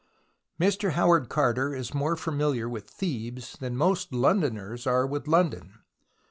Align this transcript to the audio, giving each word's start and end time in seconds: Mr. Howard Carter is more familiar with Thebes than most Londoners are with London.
Mr. 0.59 0.93
Howard 0.93 1.29
Carter 1.29 1.75
is 1.75 1.93
more 1.93 2.15
familiar 2.15 2.67
with 2.67 2.89
Thebes 2.89 3.55
than 3.59 3.77
most 3.77 4.11
Londoners 4.11 4.87
are 4.87 5.05
with 5.05 5.27
London. 5.27 5.75